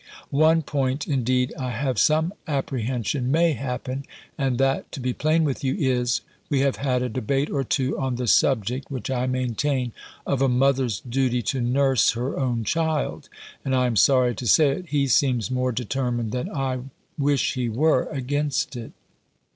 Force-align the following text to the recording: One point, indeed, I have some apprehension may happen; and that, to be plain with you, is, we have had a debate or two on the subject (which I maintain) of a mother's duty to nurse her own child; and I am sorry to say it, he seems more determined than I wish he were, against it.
One 0.31 0.63
point, 0.63 1.07
indeed, 1.07 1.53
I 1.59 1.69
have 1.69 1.99
some 1.99 2.33
apprehension 2.47 3.29
may 3.31 3.53
happen; 3.53 4.03
and 4.35 4.57
that, 4.57 4.91
to 4.93 4.99
be 4.99 5.13
plain 5.13 5.43
with 5.43 5.63
you, 5.63 5.75
is, 5.77 6.21
we 6.49 6.61
have 6.61 6.77
had 6.77 7.03
a 7.03 7.07
debate 7.07 7.51
or 7.51 7.63
two 7.63 7.99
on 7.99 8.15
the 8.15 8.25
subject 8.25 8.89
(which 8.89 9.11
I 9.11 9.27
maintain) 9.27 9.91
of 10.25 10.41
a 10.41 10.49
mother's 10.49 11.01
duty 11.01 11.43
to 11.53 11.61
nurse 11.61 12.13
her 12.13 12.35
own 12.39 12.63
child; 12.63 13.29
and 13.63 13.75
I 13.75 13.85
am 13.85 13.95
sorry 13.95 14.33
to 14.33 14.47
say 14.47 14.71
it, 14.71 14.85
he 14.87 15.05
seems 15.07 15.51
more 15.51 15.71
determined 15.71 16.31
than 16.31 16.49
I 16.49 16.79
wish 17.19 17.53
he 17.53 17.69
were, 17.69 18.05
against 18.09 18.75
it. 18.75 18.93